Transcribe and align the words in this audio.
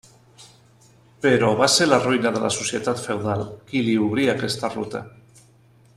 Però 1.25 1.51
va 1.59 1.67
ser 1.73 1.87
la 1.89 1.99
ruïna 2.07 2.33
de 2.37 2.41
la 2.45 2.51
societat 2.57 3.03
feudal 3.05 3.45
qui 3.69 3.85
li 3.89 3.97
obrí 4.09 4.29
aquesta 4.37 4.73
ruta. 4.79 5.03